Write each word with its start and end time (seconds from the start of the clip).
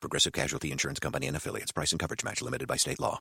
Progressive 0.00 0.32
Casualty 0.32 0.72
Insurance 0.72 0.98
Company 0.98 1.26
and 1.26 1.36
affiliates. 1.36 1.72
Price 1.72 1.92
and 1.92 2.00
coverage 2.00 2.24
match 2.24 2.42
limited 2.42 2.66
by 2.66 2.76
state 2.76 3.00
law. 3.00 3.18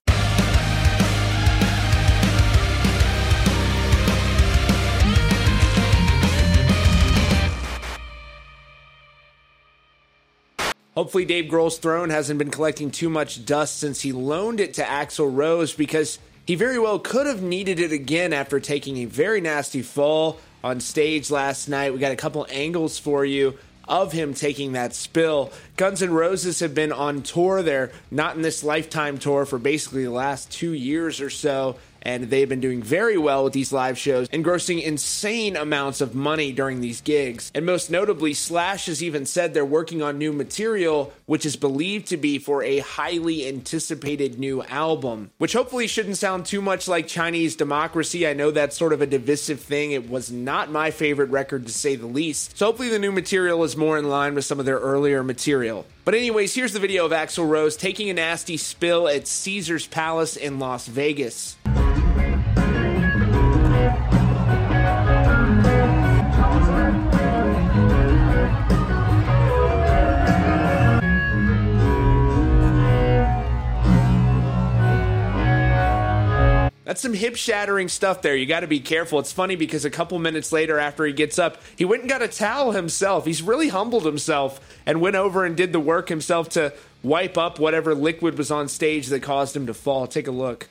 Hopefully, 10.96 11.24
Dave 11.24 11.46
Grohl's 11.46 11.78
throne 11.78 12.10
hasn't 12.10 12.40
been 12.40 12.52
collecting 12.52 12.92
too 12.92 13.10
much 13.10 13.46
dust 13.46 13.80
since 13.80 14.02
he 14.02 14.12
loaned 14.12 14.60
it 14.60 14.74
to 14.74 14.82
Axl 14.82 15.34
Rose 15.34 15.74
because 15.74 16.20
he 16.46 16.56
very 16.56 16.78
well 16.78 17.00
could 17.00 17.26
have 17.26 17.42
needed 17.42 17.80
it 17.80 17.94
again 17.94 18.34
after 18.34 18.60
taking 18.60 18.98
a 18.98 19.06
very 19.06 19.40
nasty 19.40 19.82
fall 19.82 20.42
on 20.62 20.82
stage 20.82 21.32
last 21.32 21.70
night. 21.70 21.94
We 21.94 22.00
got 22.00 22.12
a 22.12 22.18
couple 22.18 22.46
angles 22.50 23.00
for 23.00 23.24
you 23.24 23.58
of 23.90 24.12
him 24.12 24.34
taking 24.34 24.74
that 24.74 24.94
spill. 24.94 25.52
Guns 25.76 26.02
N' 26.02 26.14
Roses 26.14 26.60
have 26.60 26.74
been 26.76 26.92
on 26.92 27.24
tour. 27.24 27.62
They're 27.64 27.92
not 28.12 28.36
in 28.36 28.42
this 28.42 28.64
lifetime 28.64 29.18
tour 29.18 29.46
for 29.46 29.60
basically 29.60 30.04
the 30.04 30.12
last 30.12 30.52
two 30.52 30.74
years 30.74 31.20
or 31.20 31.30
so 31.30 31.76
and 32.02 32.30
they've 32.30 32.50
been 32.50 32.60
doing 32.60 32.82
very 32.82 33.18
well 33.18 33.44
with 33.44 33.54
these 33.54 33.72
live 33.72 33.98
shows 33.98 34.28
and 34.32 34.44
grossing 34.44 34.82
insane 34.82 35.56
amounts 35.56 36.02
of 36.02 36.16
money 36.16 36.52
during 36.52 36.82
these 36.82 37.02
gigs. 37.02 37.52
And 37.54 37.66
most 37.66 37.90
notably, 37.90 38.34
Slash 38.34 38.86
has 38.88 39.04
even 39.04 39.26
said 39.26 39.54
they're 39.54 39.66
working 39.66 40.02
on 40.02 40.18
new 40.18 40.34
material, 40.34 41.14
which 41.26 41.46
is 41.46 41.56
believed 41.56 42.08
to 42.08 42.18
be 42.18 42.40
for 42.40 42.64
a 42.64 42.80
highly 42.80 43.48
anticipated 43.48 44.40
new 44.40 44.64
album, 44.64 45.32
which 45.38 45.54
hopefully 45.54 45.88
shouldn't 45.88 46.18
sound 46.18 46.46
too 46.46 46.62
much 46.62 46.88
like 46.88 47.08
Chinese 47.08 47.56
democracy. 47.56 48.28
I 48.28 48.34
know 48.34 48.52
that's 48.52 48.78
sort 48.78 48.94
of 48.94 49.02
a 49.02 49.08
divisive 49.08 49.60
thing. 49.60 49.92
It 49.92 50.10
was 50.10 50.32
not 50.32 50.72
my 50.72 50.92
favorite 50.92 51.30
record 51.30 51.68
to 51.68 51.74
say 51.74 51.96
the 51.96 52.08
least. 52.08 52.58
So 52.58 52.68
hopefully 52.68 52.90
the 52.90 53.00
new 53.00 53.12
material 53.12 53.64
is 53.64 53.76
more 53.80 53.98
in 53.98 54.08
line 54.10 54.36
with 54.36 54.46
some 54.46 54.60
of 54.60 54.66
their 54.66 54.78
earlier 54.78 55.24
material. 55.24 55.86
But, 56.06 56.14
anyways, 56.14 56.54
here's 56.54 56.74
the 56.74 56.80
video 56.80 57.06
of 57.06 57.12
Axl 57.12 57.50
Rose 57.50 57.76
taking 57.76 58.10
a 58.10 58.14
nasty 58.14 58.58
spill 58.58 59.08
at 59.08 59.28
Caesar's 59.28 59.88
Palace 59.88 60.36
in 60.36 60.60
Las 60.60 60.88
Vegas. 60.88 61.56
That's 76.90 77.02
some 77.02 77.14
hip 77.14 77.36
shattering 77.36 77.88
stuff 77.88 78.24
there. 78.24 78.36
You 78.36 78.48
got 78.48 78.62
to 78.62 78.68
be 78.68 78.80
careful. 78.80 79.20
It's 79.20 79.32
funny 79.32 79.56
because 79.56 79.86
a 79.86 79.92
couple 79.92 80.18
minutes 80.18 80.52
later, 80.52 80.80
after 80.80 81.06
he 81.06 81.14
gets 81.14 81.38
up, 81.38 81.62
he 81.76 81.86
went 81.86 82.02
and 82.02 82.10
got 82.10 82.24
a 82.24 82.28
towel 82.28 82.72
himself. 82.72 83.28
He's 83.28 83.44
really 83.44 83.68
humbled 83.68 84.06
himself 84.06 84.60
and 84.88 85.00
went 85.00 85.16
over 85.16 85.46
and 85.46 85.56
did 85.56 85.72
the 85.72 85.80
work 85.80 86.10
himself 86.10 86.50
to 86.50 86.74
wipe 87.04 87.38
up 87.38 87.60
whatever 87.60 87.94
liquid 87.94 88.40
was 88.40 88.50
on 88.50 88.68
stage 88.68 89.06
that 89.10 89.22
caused 89.22 89.56
him 89.56 89.68
to 89.68 89.74
fall. 89.76 90.08
Take 90.08 90.26
a 90.26 90.32
look. 90.32 90.68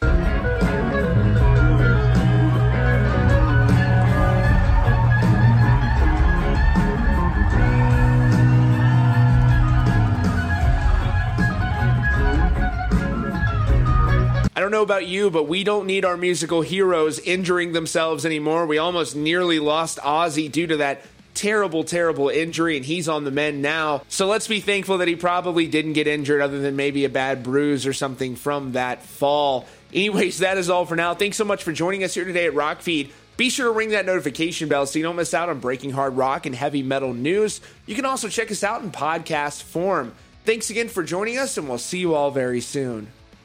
I 14.58 14.60
don't 14.60 14.72
know 14.72 14.82
about 14.82 15.06
you, 15.06 15.30
but 15.30 15.44
we 15.44 15.62
don't 15.62 15.86
need 15.86 16.04
our 16.04 16.16
musical 16.16 16.62
heroes 16.62 17.20
injuring 17.20 17.74
themselves 17.74 18.26
anymore. 18.26 18.66
We 18.66 18.78
almost 18.78 19.14
nearly 19.14 19.60
lost 19.60 19.98
Ozzy 19.98 20.50
due 20.50 20.66
to 20.66 20.78
that 20.78 21.02
terrible, 21.34 21.84
terrible 21.84 22.28
injury, 22.28 22.76
and 22.76 22.84
he's 22.84 23.08
on 23.08 23.22
the 23.22 23.30
mend 23.30 23.62
now. 23.62 24.02
So 24.08 24.26
let's 24.26 24.48
be 24.48 24.58
thankful 24.58 24.98
that 24.98 25.06
he 25.06 25.14
probably 25.14 25.68
didn't 25.68 25.92
get 25.92 26.08
injured, 26.08 26.40
other 26.40 26.58
than 26.58 26.74
maybe 26.74 27.04
a 27.04 27.08
bad 27.08 27.44
bruise 27.44 27.86
or 27.86 27.92
something 27.92 28.34
from 28.34 28.72
that 28.72 29.04
fall. 29.04 29.64
Anyways, 29.94 30.40
that 30.40 30.58
is 30.58 30.68
all 30.68 30.84
for 30.84 30.96
now. 30.96 31.14
Thanks 31.14 31.36
so 31.36 31.44
much 31.44 31.62
for 31.62 31.70
joining 31.70 32.02
us 32.02 32.14
here 32.14 32.24
today 32.24 32.48
at 32.48 32.52
Rockfeed. 32.52 33.12
Be 33.36 33.50
sure 33.50 33.66
to 33.66 33.70
ring 33.70 33.90
that 33.90 34.06
notification 34.06 34.68
bell 34.68 34.86
so 34.86 34.98
you 34.98 35.04
don't 35.04 35.14
miss 35.14 35.34
out 35.34 35.48
on 35.48 35.60
breaking 35.60 35.92
hard 35.92 36.16
rock 36.16 36.46
and 36.46 36.54
heavy 36.56 36.82
metal 36.82 37.14
news. 37.14 37.60
You 37.86 37.94
can 37.94 38.06
also 38.06 38.28
check 38.28 38.50
us 38.50 38.64
out 38.64 38.82
in 38.82 38.90
podcast 38.90 39.62
form. 39.62 40.14
Thanks 40.44 40.68
again 40.68 40.88
for 40.88 41.04
joining 41.04 41.38
us, 41.38 41.56
and 41.58 41.68
we'll 41.68 41.78
see 41.78 42.00
you 42.00 42.16
all 42.16 42.32
very 42.32 42.60
soon. 42.60 43.12